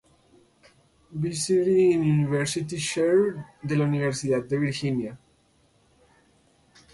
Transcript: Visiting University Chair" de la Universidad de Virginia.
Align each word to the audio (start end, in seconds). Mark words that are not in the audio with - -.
Visiting 1.11 2.01
University 2.03 2.75
Chair" 2.79 3.51
de 3.63 3.75
la 3.75 3.85
Universidad 3.85 4.43
de 4.45 4.57
Virginia. 4.57 5.19